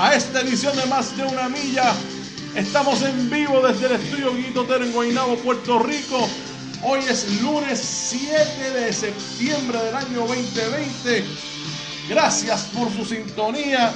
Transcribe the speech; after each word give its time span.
a 0.00 0.14
esta 0.14 0.42
edición 0.42 0.76
de 0.76 0.86
Más 0.86 1.16
de 1.16 1.24
una 1.24 1.48
Milla. 1.48 1.92
Estamos 2.54 3.02
en 3.02 3.28
vivo 3.28 3.60
desde 3.60 3.86
el 3.86 3.92
estudio 4.00 4.32
Guito 4.32 4.64
Ter 4.64 4.82
en 4.82 4.92
Puerto 5.42 5.80
Rico. 5.80 6.28
Hoy 6.84 7.00
es 7.00 7.42
lunes 7.42 7.80
7 7.80 8.70
de 8.78 8.92
septiembre 8.92 9.82
del 9.82 9.96
año 9.96 10.20
2020. 10.20 11.24
Gracias 12.08 12.68
por 12.76 12.92
su 12.92 13.04
sintonía. 13.04 13.92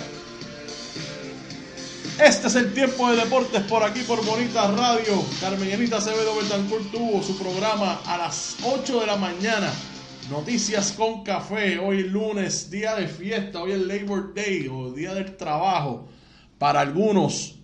Este 2.18 2.48
es 2.48 2.55
el 2.56 2.74
tiempo 2.74 3.08
de 3.10 3.18
deportes 3.18 3.62
por 3.62 3.84
aquí 3.84 4.00
por 4.00 4.24
Bonita 4.24 4.72
Radio. 4.72 5.24
Carmenita 5.40 5.98
Acevedo 5.98 6.34
Betancourt 6.34 6.90
tuvo 6.90 7.22
su 7.22 7.38
programa 7.38 8.00
a 8.06 8.18
las 8.18 8.56
8 8.64 9.00
de 9.00 9.06
la 9.06 9.16
mañana. 9.16 9.72
Noticias 10.30 10.92
con 10.92 11.24
café. 11.24 11.78
Hoy 11.78 12.04
lunes, 12.04 12.70
día 12.70 12.94
de 12.94 13.08
fiesta. 13.08 13.60
Hoy 13.60 13.72
es 13.72 13.80
Labor 13.80 14.32
Day 14.34 14.68
o 14.70 14.92
día 14.92 15.14
del 15.14 15.36
trabajo. 15.36 16.08
Para 16.58 16.80
algunos 16.80 17.58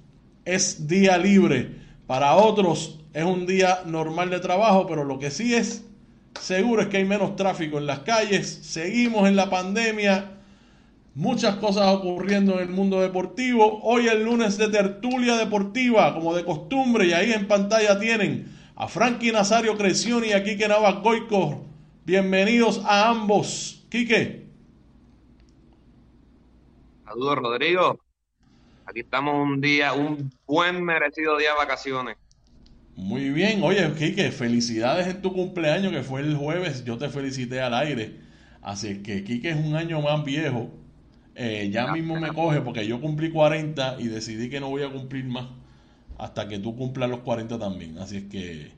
es 0.45 0.89
día 0.89 1.17
libre. 1.19 1.77
Para 2.09 2.35
otros 2.35 2.99
es 3.15 3.25
un 3.25 3.47
día 3.47 3.83
normal 3.87 4.31
de 4.31 4.41
trabajo. 4.41 4.87
Pero 4.89 5.05
lo 5.05 5.21
que 5.21 5.31
sí 5.31 5.55
es 5.55 5.85
seguro 6.41 6.83
es 6.83 6.89
que 6.89 6.97
hay 6.97 7.05
menos 7.05 7.37
tráfico 7.37 7.79
en 7.79 7.87
las 7.87 8.01
calles. 8.01 8.59
Seguimos 8.63 9.29
en 9.29 9.37
la 9.37 9.49
pandemia. 9.49 10.33
Muchas 11.15 11.57
cosas 11.57 11.87
ocurriendo 11.95 12.55
en 12.55 12.69
el 12.69 12.75
mundo 12.75 13.01
deportivo. 13.01 13.81
Hoy 13.85 14.09
es 14.09 14.19
lunes 14.21 14.59
de 14.59 14.69
tertulia 14.69 15.37
deportiva, 15.37 16.13
como 16.13 16.35
de 16.35 16.45
costumbre, 16.45 17.07
y 17.07 17.13
ahí 17.13 17.33
en 17.33 17.47
pantalla 17.47 17.99
tienen 17.99 18.53
a 18.77 18.89
Frankie 18.89 19.33
Nazario 19.33 19.77
Crecioni 19.77 20.29
y 20.29 20.33
a 20.33 20.43
Quique 20.43 20.69
Navas 20.69 21.03
Goico. 21.03 21.68
Bienvenidos 22.09 22.81
a 22.87 23.11
ambos. 23.11 23.85
Quique. 23.91 24.47
Saludos, 27.05 27.37
Rodrigo. 27.37 28.01
Aquí 28.87 29.01
estamos 29.01 29.35
un 29.35 29.61
día, 29.61 29.93
un 29.93 30.33
buen 30.47 30.83
merecido 30.83 31.37
día 31.37 31.51
de 31.51 31.57
vacaciones. 31.59 32.17
Muy 32.97 33.29
bien. 33.29 33.63
Oye, 33.63 33.93
Quique, 33.93 34.33
felicidades 34.33 35.07
en 35.07 35.21
tu 35.21 35.35
cumpleaños, 35.35 35.93
que 35.93 36.03
fue 36.03 36.23
el 36.23 36.35
jueves. 36.35 36.83
Yo 36.87 36.97
te 36.97 37.11
felicité 37.11 37.61
al 37.61 37.75
aire. 37.75 38.17
Así 38.63 39.03
que 39.03 39.23
Quique 39.23 39.51
es 39.51 39.57
un 39.57 39.77
año 39.77 40.01
más 40.01 40.25
viejo. 40.25 40.71
Eh, 41.35 41.69
ya 41.71 41.93
mismo 41.93 42.19
me 42.19 42.33
coge 42.33 42.63
porque 42.63 42.87
yo 42.87 43.03
cumplí 43.03 43.31
40 43.31 44.01
y 44.01 44.07
decidí 44.07 44.49
que 44.49 44.61
no 44.61 44.71
voy 44.71 44.83
a 44.83 44.91
cumplir 44.91 45.27
más 45.27 45.49
hasta 46.17 46.49
que 46.49 46.59
tú 46.59 46.75
cumplas 46.75 47.11
los 47.11 47.21
40 47.21 47.59
también. 47.59 47.99
Así 47.99 48.17
es 48.17 48.25
que 48.31 48.73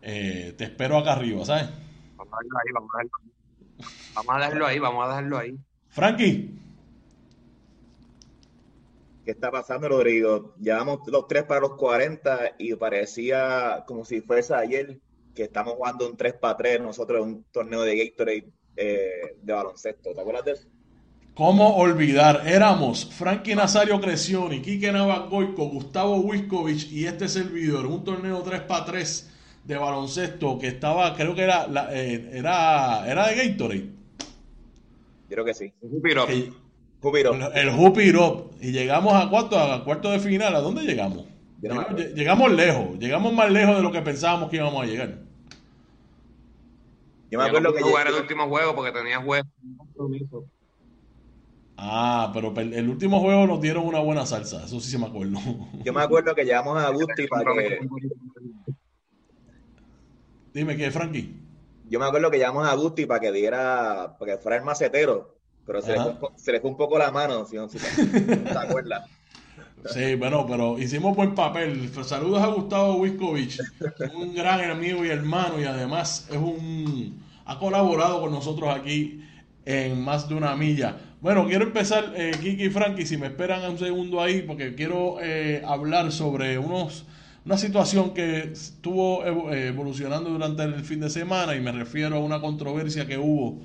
eh, 0.00 0.54
te 0.56 0.64
espero 0.64 0.96
acá 0.96 1.12
arriba, 1.12 1.44
¿sabes? 1.44 1.68
Vamos 2.16 2.32
a 2.32 2.42
dejarlo 2.42 2.58
ahí, 2.58 2.72
vamos 2.72 2.90
a 2.94 2.98
dejarlo, 2.98 3.34
vamos 4.14 4.34
a 4.34 4.38
dejarlo 4.38 4.66
ahí, 4.66 4.78
vamos 4.78 5.04
a 5.04 5.08
dejarlo 5.08 5.38
ahí. 5.38 5.58
Frankie. 5.88 6.60
¿Qué 9.24 9.30
está 9.30 9.50
pasando, 9.50 9.88
Rodrigo? 9.88 10.54
Llevamos 10.60 11.00
los 11.06 11.26
tres 11.26 11.44
para 11.44 11.60
los 11.60 11.76
40 11.76 12.56
y 12.58 12.74
parecía 12.74 13.84
como 13.86 14.04
si 14.04 14.20
fuese 14.20 14.54
ayer 14.54 15.00
que 15.34 15.44
estamos 15.44 15.74
jugando 15.74 16.08
un 16.08 16.16
3 16.16 16.34
para 16.34 16.56
3 16.56 16.80
nosotros 16.80 17.22
en 17.22 17.24
un 17.24 17.44
torneo 17.50 17.82
de 17.82 17.96
Gatorade 17.96 18.52
eh, 18.76 19.36
de 19.42 19.52
baloncesto. 19.52 20.12
¿Te 20.14 20.20
acuerdas 20.20 20.44
de 20.44 20.52
eso? 20.52 20.68
¿Cómo 21.34 21.76
olvidar? 21.76 22.46
Éramos 22.46 23.12
Frankie 23.12 23.56
Nazario 23.56 24.00
Crecioni, 24.00 24.62
Quique 24.62 24.92
Navagoico, 24.92 25.68
Gustavo 25.68 26.16
Wiskovich 26.18 26.92
y 26.92 27.06
este 27.06 27.28
servidor. 27.28 27.86
Un 27.86 28.04
torneo 28.04 28.40
3 28.42 28.60
para 28.62 28.84
3 28.84 29.33
de 29.64 29.76
baloncesto 29.76 30.58
que 30.58 30.68
estaba, 30.68 31.14
creo 31.14 31.34
que 31.34 31.42
era, 31.42 31.66
la- 31.66 31.88
eh, 31.92 32.30
era, 32.32 33.10
era 33.10 33.28
de 33.28 33.48
Gatorade. 33.48 33.90
Creo 35.28 35.44
que 35.44 35.54
sí. 35.54 35.72
El 35.82 37.68
Hoop 37.70 37.98
It 37.98 38.14
Up. 38.16 38.50
Y 38.60 38.72
llegamos 38.72 39.12
a 39.14 39.28
cuarto, 39.28 39.58
a 39.58 39.84
cuarto 39.84 40.10
de 40.10 40.18
final. 40.18 40.54
¿A 40.54 40.60
dónde 40.60 40.82
llegamos? 40.82 41.26
Llegamos, 41.60 42.52
acuerdo. 42.52 42.98
llegamos 42.98 43.32
más 43.32 43.50
lejos 43.50 43.76
de 43.76 43.82
lo 43.82 43.90
que 43.90 44.02
pensábamos 44.02 44.50
que 44.50 44.56
íbamos 44.56 44.82
a 44.82 44.86
llegar. 44.86 45.18
Yo 47.30 47.38
me 47.38 47.46
acuerdo 47.46 47.72
que 47.72 47.82
jugar 47.82 48.06
el 48.06 48.14
último 48.14 48.48
juego 48.48 48.74
porque 48.74 48.92
tenía 48.92 49.20
juego. 49.20 49.48
Ah, 51.76 52.30
pero 52.32 52.54
el 52.56 52.88
último 52.88 53.20
juego 53.20 53.46
nos 53.46 53.60
dieron 53.60 53.86
una 53.86 54.00
buena 54.00 54.24
salsa. 54.26 54.64
Eso 54.64 54.78
sí 54.78 54.90
se 54.90 54.98
me 54.98 55.06
acuerdo. 55.06 55.38
yo 55.84 55.92
me 55.92 56.02
acuerdo 56.02 56.34
que 56.34 56.44
llamamos 56.44 56.82
a 56.82 56.90
Gusti 56.90 57.26
para 57.26 57.52
que 57.54 57.78
Dime 60.54 60.76
qué, 60.76 60.90
Frankie. 60.92 61.34
yo 61.90 61.98
me 61.98 62.06
acuerdo 62.06 62.30
que 62.30 62.38
llamamos 62.38 62.68
a 62.68 62.74
Gusti 62.74 63.06
para 63.06 63.18
que 63.18 63.32
diera 63.32 64.16
para 64.18 64.36
que 64.36 64.38
fuera 64.42 64.56
el 64.56 64.62
macetero, 64.62 65.36
pero 65.66 65.82
se 65.82 65.92
le, 65.92 65.98
fue, 65.98 66.28
se 66.36 66.52
le 66.52 66.60
fue 66.60 66.70
un 66.70 66.76
poco 66.76 66.96
la 66.96 67.10
mano, 67.10 67.44
si 67.44 67.56
no 67.56 67.68
si 67.68 67.78
te, 67.78 68.36
te 68.36 68.58
acuerdas. 68.58 69.04
Sí, 69.92 70.14
bueno, 70.14 70.46
pero 70.46 70.78
hicimos 70.78 71.14
buen 71.14 71.34
papel. 71.34 71.90
Saludos 72.04 72.40
a 72.40 72.46
Gustavo 72.46 72.94
Wiskovich, 72.94 73.60
un 74.14 74.34
gran 74.34 74.70
amigo 74.70 75.04
y 75.04 75.10
hermano 75.10 75.60
y 75.60 75.64
además 75.64 76.26
es 76.30 76.38
un 76.38 77.22
ha 77.44 77.58
colaborado 77.58 78.22
con 78.22 78.30
nosotros 78.32 78.74
aquí 78.74 79.22
en 79.66 80.00
más 80.00 80.26
de 80.26 80.36
una 80.36 80.56
milla. 80.56 80.96
Bueno, 81.20 81.46
quiero 81.46 81.64
empezar, 81.64 82.14
eh, 82.16 82.30
Kiki 82.40 82.64
y 82.64 82.70
Frankie, 82.70 83.04
si 83.04 83.18
me 83.18 83.26
esperan 83.26 83.70
un 83.70 83.78
segundo 83.78 84.22
ahí, 84.22 84.40
porque 84.40 84.74
quiero 84.74 85.16
eh, 85.20 85.62
hablar 85.66 86.10
sobre 86.12 86.56
unos 86.56 87.04
una 87.44 87.58
situación 87.58 88.14
que 88.14 88.52
estuvo 88.52 89.24
eh, 89.52 89.68
evolucionando 89.68 90.30
durante 90.30 90.62
el 90.62 90.82
fin 90.82 91.00
de 91.00 91.10
semana 91.10 91.54
y 91.54 91.60
me 91.60 91.72
refiero 91.72 92.16
a 92.16 92.20
una 92.20 92.40
controversia 92.40 93.06
que 93.06 93.18
hubo 93.18 93.62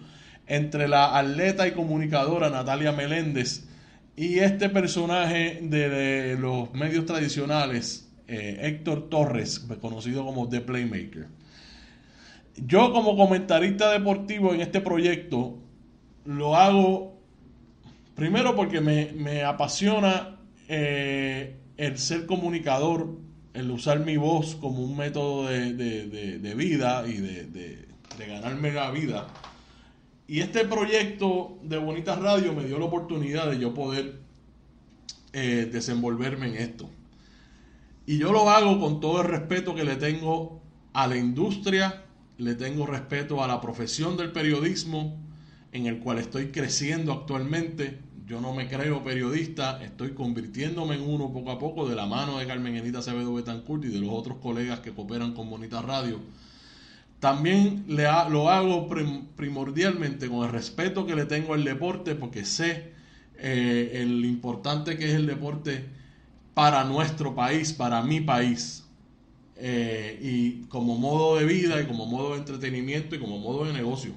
entre 0.47 0.87
la 0.87 1.17
atleta 1.17 1.67
y 1.67 1.71
comunicadora 1.71 2.49
Natalia 2.49 2.91
Meléndez 2.91 3.67
y 4.15 4.39
este 4.39 4.69
personaje 4.69 5.59
de, 5.61 5.89
de 5.89 6.37
los 6.37 6.73
medios 6.73 7.05
tradicionales, 7.05 8.11
eh, 8.27 8.57
Héctor 8.63 9.09
Torres, 9.09 9.59
conocido 9.79 10.25
como 10.25 10.49
The 10.49 10.59
Playmaker. 10.59 11.27
Yo 12.57 12.91
como 12.91 13.15
comentarista 13.15 13.91
deportivo 13.91 14.53
en 14.53 14.59
este 14.59 14.81
proyecto 14.81 15.59
lo 16.25 16.57
hago 16.57 17.17
primero 18.15 18.55
porque 18.55 18.81
me, 18.81 19.13
me 19.13 19.43
apasiona 19.43 20.37
eh, 20.67 21.55
el 21.77 21.97
ser 21.97 22.25
comunicador, 22.25 23.17
el 23.53 23.71
usar 23.71 23.99
mi 24.05 24.17
voz 24.17 24.55
como 24.55 24.83
un 24.83 24.95
método 24.97 25.47
de, 25.47 25.73
de- 25.73 26.39
de- 26.39 26.55
vida 26.55 27.05
y 27.07 27.13
de 27.17 27.85
ganarme 28.27 28.71
la 28.71 28.91
vida. 28.91 29.27
Y 30.27 30.41
este 30.41 30.65
proyecto 30.65 31.57
de 31.63 31.77
Bonitas 31.77 32.19
Radio 32.19 32.53
me 32.53 32.65
dio 32.65 32.77
la 32.77 32.85
oportunidad 32.85 33.49
de 33.49 33.57
yo 33.59 33.73
poder 33.73 34.19
eh, 35.33 35.67
desenvolverme 35.71 36.47
en 36.49 36.55
esto. 36.55 36.89
Y 38.05 38.17
yo 38.17 38.31
lo 38.31 38.49
hago 38.49 38.79
con 38.79 38.99
todo 38.99 39.21
el 39.21 39.27
respeto 39.27 39.73
que 39.73 39.83
le 39.83 39.95
tengo 39.95 40.61
a 40.93 41.07
la 41.07 41.17
industria, 41.17 42.03
le 42.37 42.55
tengo 42.55 42.85
respeto 42.85 43.43
a 43.43 43.47
la 43.47 43.61
profesión 43.61 44.17
del 44.17 44.31
periodismo 44.31 45.17
en 45.71 45.85
el 45.87 45.99
cual 45.99 46.19
estoy 46.19 46.47
creciendo 46.51 47.11
actualmente. 47.13 47.99
Yo 48.29 48.39
no 48.39 48.53
me 48.53 48.67
creo 48.67 49.03
periodista, 49.03 49.83
estoy 49.83 50.11
convirtiéndome 50.11 50.93
en 50.93 51.01
uno 51.01 51.33
poco 51.33 51.49
a 51.49 51.57
poco 51.57 51.89
de 51.89 51.95
la 51.95 52.05
mano 52.05 52.37
de 52.37 52.45
Carmen 52.45 52.75
Enita 52.75 52.99
Acevedo 52.99 53.33
Betancourt 53.33 53.83
y 53.85 53.87
de 53.87 53.97
los 53.99 54.11
otros 54.11 54.37
colegas 54.37 54.81
que 54.81 54.91
cooperan 54.91 55.33
con 55.33 55.49
Bonita 55.49 55.81
Radio. 55.81 56.19
También 57.19 57.85
lo 57.87 58.49
hago 58.51 58.87
prim- 58.87 59.25
primordialmente 59.35 60.29
con 60.29 60.45
el 60.45 60.51
respeto 60.51 61.07
que 61.07 61.15
le 61.15 61.25
tengo 61.25 61.55
al 61.55 61.63
deporte 61.63 62.13
porque 62.13 62.45
sé 62.45 62.91
eh, 63.39 63.93
el 63.95 64.23
importante 64.23 64.95
que 64.95 65.05
es 65.05 65.15
el 65.15 65.25
deporte 65.25 65.85
para 66.53 66.83
nuestro 66.83 67.33
país, 67.33 67.73
para 67.73 68.03
mi 68.03 68.21
país. 68.21 68.83
Eh, 69.55 70.19
y 70.21 70.67
como 70.67 70.99
modo 70.99 71.37
de 71.37 71.45
vida 71.45 71.81
y 71.81 71.87
como 71.87 72.05
modo 72.05 72.33
de 72.33 72.37
entretenimiento 72.41 73.15
y 73.15 73.19
como 73.19 73.39
modo 73.39 73.65
de 73.65 73.73
negocio. 73.73 74.11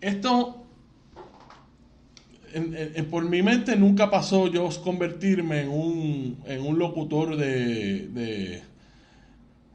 Esto, 0.00 0.59
por 3.10 3.24
mi 3.28 3.42
mente 3.42 3.76
nunca 3.76 4.10
pasó 4.10 4.48
yo 4.48 4.68
convertirme 4.82 5.62
en 5.62 5.68
un, 5.68 6.38
en 6.46 6.62
un 6.62 6.78
locutor 6.78 7.36
de, 7.36 8.08
de, 8.08 8.62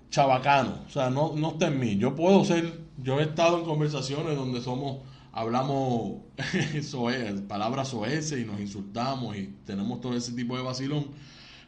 chabacano, 0.09 0.83
o 0.87 0.89
sea, 0.89 1.09
no, 1.09 1.35
no 1.35 1.51
está 1.51 1.67
en 1.67 1.79
mí. 1.79 1.97
Yo 1.97 2.15
puedo 2.15 2.45
ser, 2.45 2.79
yo 3.01 3.19
he 3.19 3.23
estado 3.23 3.59
en 3.59 3.65
conversaciones 3.65 4.35
donde 4.35 4.61
somos, 4.61 4.99
hablamos 5.31 6.21
palabras 7.47 7.89
soeces 7.89 8.39
y 8.39 8.45
nos 8.45 8.59
insultamos 8.59 9.35
y 9.35 9.53
tenemos 9.65 9.99
todo 10.01 10.15
ese 10.15 10.31
tipo 10.31 10.55
de 10.55 10.63
vacilón 10.63 11.07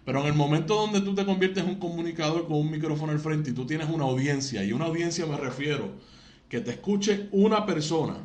pero 0.08 0.22
en 0.22 0.28
el 0.28 0.36
momento 0.36 0.76
donde 0.76 1.02
tú 1.02 1.14
te 1.14 1.26
conviertes 1.26 1.66
en 1.66 1.72
un 1.72 1.80
comunicador 1.80 2.48
con 2.48 2.56
un 2.60 2.72
micrófono 2.72 3.12
al 3.12 3.20
frente 3.20 3.50
y 3.50 3.54
tú 3.54 3.66
tienes 3.66 3.90
una 3.90 4.06
audiencia, 4.06 4.64
y 4.64 4.72
una 4.72 4.86
audiencia 4.86 5.26
me 5.26 5.36
refiero 5.36 5.96
que 6.48 6.62
te 6.62 6.72
escuche 6.72 7.28
una 7.34 7.66
persona, 7.66 8.16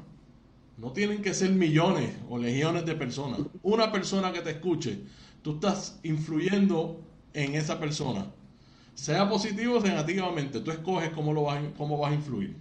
no 0.83 0.91
tienen 0.91 1.23
que 1.23 1.33
ser 1.33 1.53
millones 1.53 2.11
o 2.29 2.37
legiones 2.37 2.85
de 2.85 2.97
personas, 2.97 3.39
una 3.63 3.93
persona 3.93 4.33
que 4.33 4.41
te 4.41 4.51
escuche, 4.51 4.99
tú 5.41 5.53
estás 5.53 6.01
influyendo 6.03 7.01
en 7.35 7.55
esa 7.55 7.79
persona, 7.79 8.27
sea 8.95 9.29
positivo 9.29 9.77
o 9.77 9.81
negativamente, 9.81 10.59
tú 10.59 10.73
escoges 10.73 11.11
cómo, 11.11 11.33
lo 11.33 11.45
vas, 11.45 11.63
cómo 11.79 11.99
vas 11.99 12.11
a 12.11 12.17
influir. 12.17 12.57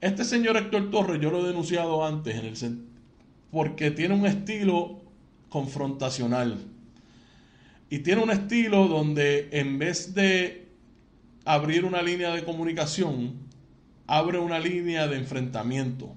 Este 0.00 0.24
señor 0.24 0.56
Héctor 0.56 0.92
Torres, 0.92 1.20
yo 1.20 1.32
lo 1.32 1.44
he 1.44 1.48
denunciado 1.48 2.06
antes, 2.06 2.36
en 2.36 2.44
el, 2.46 2.84
porque 3.50 3.90
tiene 3.90 4.14
un 4.14 4.24
estilo 4.24 5.00
confrontacional. 5.48 6.58
Y 7.90 7.98
tiene 7.98 8.22
un 8.22 8.30
estilo 8.30 8.86
donde 8.86 9.48
en 9.50 9.80
vez 9.80 10.14
de 10.14 10.68
abrir 11.44 11.84
una 11.84 12.02
línea 12.02 12.32
de 12.32 12.44
comunicación, 12.44 13.34
abre 14.06 14.38
una 14.38 14.60
línea 14.60 15.08
de 15.08 15.18
enfrentamiento, 15.18 16.16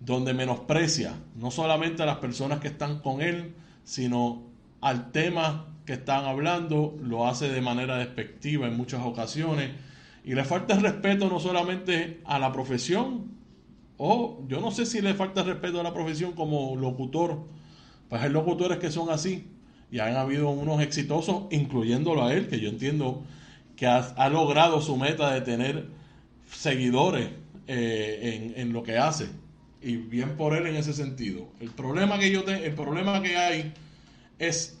donde 0.00 0.34
menosprecia 0.34 1.14
no 1.36 1.50
solamente 1.50 2.02
a 2.02 2.06
las 2.06 2.18
personas 2.18 2.60
que 2.60 2.68
están 2.68 3.00
con 3.00 3.20
él, 3.20 3.54
sino 3.84 4.44
al 4.80 5.10
tema 5.10 5.66
que 5.84 5.94
están 5.94 6.24
hablando, 6.24 6.96
lo 7.02 7.26
hace 7.26 7.48
de 7.48 7.60
manera 7.60 7.96
despectiva 7.96 8.66
en 8.66 8.76
muchas 8.76 9.04
ocasiones, 9.04 9.70
y 10.24 10.34
le 10.34 10.44
falta 10.44 10.78
respeto 10.78 11.28
no 11.28 11.40
solamente 11.40 12.20
a 12.26 12.38
la 12.38 12.52
profesión, 12.52 13.32
o 13.96 14.44
yo 14.46 14.60
no 14.60 14.70
sé 14.70 14.86
si 14.86 15.00
le 15.00 15.14
falta 15.14 15.42
respeto 15.42 15.80
a 15.80 15.82
la 15.82 15.94
profesión 15.94 16.32
como 16.32 16.76
locutor, 16.76 17.46
pues 18.08 18.22
hay 18.22 18.30
locutores 18.30 18.78
que 18.78 18.90
son 18.90 19.10
así, 19.10 19.46
y 19.90 19.98
han 20.00 20.16
habido 20.16 20.50
unos 20.50 20.82
exitosos, 20.82 21.44
incluyéndolo 21.50 22.24
a 22.24 22.34
él, 22.34 22.48
que 22.48 22.60
yo 22.60 22.68
entiendo 22.68 23.22
que 23.76 23.86
ha, 23.86 24.28
logrado 24.28 24.80
su 24.82 24.96
meta 24.96 25.32
de 25.32 25.40
tener 25.40 25.86
seguidores 26.50 27.30
eh, 27.66 28.52
en, 28.56 28.72
lo 28.72 28.82
que 28.82 28.98
hace. 28.98 29.28
Y 29.80 29.96
bien 29.96 30.36
por 30.36 30.54
él 30.56 30.66
en 30.66 30.76
ese 30.76 30.92
sentido. 30.92 31.48
El 31.60 31.70
problema 31.70 32.18
que 32.18 32.30
yo 32.30 32.40
el 32.40 32.74
problema 32.74 33.22
que 33.22 33.36
hay 33.36 33.72
es 34.38 34.78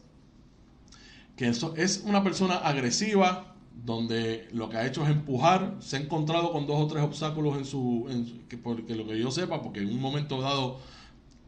que 1.36 1.48
eso 1.48 1.74
es 1.76 2.02
una 2.04 2.24
persona 2.24 2.56
agresiva 2.56 3.54
donde 3.84 4.48
lo 4.52 4.68
que 4.68 4.76
ha 4.76 4.86
hecho 4.86 5.04
es 5.04 5.10
empujar, 5.10 5.76
se 5.78 5.96
ha 5.96 6.00
encontrado 6.00 6.52
con 6.52 6.66
dos 6.66 6.80
o 6.80 6.86
tres 6.88 7.02
obstáculos 7.02 7.56
en 7.56 7.64
su, 7.64 8.06
en 8.10 8.60
porque 8.60 8.96
lo 8.96 9.06
que 9.06 9.18
yo 9.18 9.30
sepa, 9.30 9.62
porque 9.62 9.80
en 9.80 9.88
un 9.88 10.00
momento 10.00 10.40
dado 10.40 10.80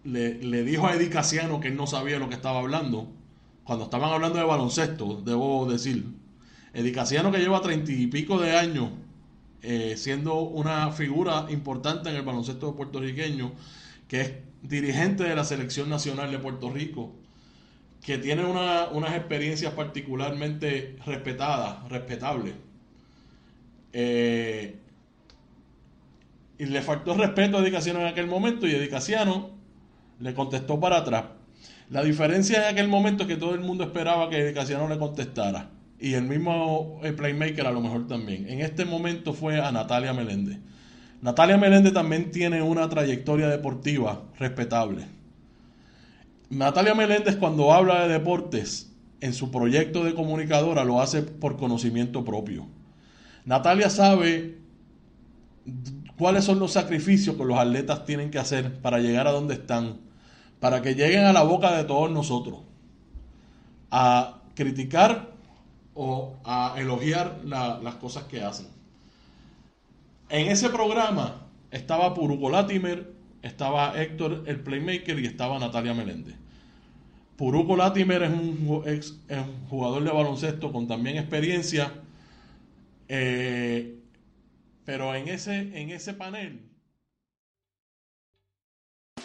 le, 0.05 0.35
le 0.35 0.62
dijo 0.62 0.87
a 0.87 0.94
Eddie 0.94 1.11
Casiano 1.11 1.58
que 1.58 1.69
él 1.69 1.76
no 1.76 1.88
sabía 1.88 2.20
lo 2.20 2.29
que 2.29 2.37
estaba 2.37 2.61
hablando, 2.61 3.08
cuando 3.64 3.85
estaban 3.85 4.12
hablando 4.12 4.38
de 4.38 4.44
baloncesto, 4.44 5.23
debo 5.25 5.70
decir, 5.70 6.05
Edicaciano 6.73 7.32
que 7.32 7.38
lleva 7.38 7.61
treinta 7.61 7.91
y 7.91 8.06
pico 8.06 8.41
de 8.41 8.56
años 8.56 8.91
eh, 9.62 9.95
siendo 9.97 10.41
una 10.41 10.91
figura 10.93 11.47
importante 11.51 12.11
en 12.11 12.17
el 12.17 12.23
baloncesto 12.23 12.75
puertorriqueño, 12.75 13.53
que 14.09 14.21
es 14.21 14.33
dirigente 14.62 15.25
de 15.25 15.35
la 15.35 15.45
selección 15.45 15.89
nacional 15.89 16.31
de 16.31 16.39
Puerto 16.39 16.71
Rico, 16.71 17.12
que 18.05 18.19
tiene 18.19 18.45
unas 18.45 19.15
experiencias 19.15 19.75
particularmente 19.75 20.97
respetadas, 21.05 21.89
respetables. 21.89 22.55
Eh, 23.93 24.77
y 26.59 26.67
le 26.67 26.83
faltó 26.83 27.15
respeto 27.15 27.59
a 27.59 27.61
Edicaciano 27.61 28.01
en 28.01 28.06
aquel 28.06 28.27
momento 28.27 28.67
y 28.67 28.73
Edicaciano 28.73 29.51
le 30.21 30.35
contestó 30.35 30.79
para 30.79 30.99
atrás. 30.99 31.25
La 31.91 32.05
diferencia 32.05 32.69
en 32.69 32.75
aquel 32.75 32.89
momento 32.89 33.25
es 33.25 33.29
que 33.29 33.37
todo 33.37 33.55
el 33.55 33.61
mundo 33.61 33.83
esperaba 33.83 34.31
que 34.31 34.53
Casiano 34.53 34.89
le 34.89 34.97
contestara. 34.97 35.71
Y 36.00 36.14
el 36.14 36.25
mismo 36.25 36.99
eh, 37.02 37.12
Playmaker 37.12 37.67
a 37.67 37.73
lo 37.73 37.81
mejor 37.81 38.06
también. 38.06 38.49
En 38.49 38.61
este 38.61 38.85
momento 38.85 39.35
fue 39.35 39.61
a 39.61 39.70
Natalia 39.70 40.14
Meléndez. 40.14 40.58
Natalia 41.20 41.58
Meléndez 41.58 41.93
también 41.93 42.31
tiene 42.31 42.62
una 42.62 42.88
trayectoria 42.88 43.49
deportiva 43.49 44.23
respetable. 44.38 45.06
Natalia 46.49 46.94
Meléndez 46.94 47.37
cuando 47.37 47.73
habla 47.73 48.06
de 48.06 48.14
deportes 48.14 48.91
en 49.20 49.35
su 49.35 49.50
proyecto 49.50 50.02
de 50.05 50.14
comunicadora 50.14 50.85
lo 50.85 51.00
hace 51.02 51.23
por 51.23 51.58
conocimiento 51.58 52.25
propio. 52.25 52.67
Natalia 53.44 53.91
sabe 53.91 54.58
cuáles 56.17 56.44
son 56.44 56.58
los 56.58 56.73
sacrificios 56.73 57.37
que 57.37 57.44
los 57.44 57.58
atletas 57.58 58.06
tienen 58.06 58.31
que 58.31 58.38
hacer 58.38 58.81
para 58.81 58.99
llegar 58.99 59.26
a 59.26 59.32
donde 59.32 59.55
están 59.55 59.99
para 60.61 60.82
que 60.82 60.94
lleguen 60.94 61.25
a 61.25 61.32
la 61.32 61.43
boca 61.43 61.76
de 61.76 61.85
todos 61.85 62.11
nosotros 62.11 62.61
a 63.91 64.43
criticar 64.55 65.30
o 65.95 66.37
a 66.45 66.75
elogiar 66.79 67.41
las 67.45 67.95
cosas 67.97 68.25
que 68.25 68.43
hacen. 68.43 68.69
En 70.29 70.49
ese 70.49 70.71
programa 70.71 71.47
estaba 71.71 72.15
Puruco 72.15 72.51
Latimer, 72.51 73.13
estaba 73.43 74.01
Héctor 74.01 74.45
el 74.47 74.61
Playmaker 74.61 75.19
y 75.19 75.27
estaba 75.27 75.59
Natalia 75.59 75.95
Meléndez. 75.95 76.37
Puruco 77.37 77.77
Latimer 77.77 78.23
es 78.23 78.31
un, 78.31 78.83
ex, 78.87 79.19
jugador 79.69 80.05
de 80.05 80.11
baloncesto 80.11 80.71
con 80.73 80.87
también 80.87 81.17
experiencia, 81.17 81.93
eh, 83.09 83.99
pero 84.85 85.15
en 85.15 85.29
ese, 85.29 85.59
en 85.81 85.91
ese 85.91 86.15
panel 86.15 86.71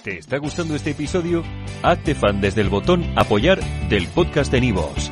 ¿Te 0.05 0.19
está 0.19 0.37
gustando 0.37 0.75
este 0.75 0.91
episodio? 0.91 1.43
Hazte 1.81 2.13
fan 2.13 2.39
desde 2.39 2.61
el 2.61 2.69
botón 2.69 3.03
Apoyar 3.17 3.59
del 3.89 4.07
podcast 4.09 4.51
de 4.51 4.61
Nivos. 4.61 5.11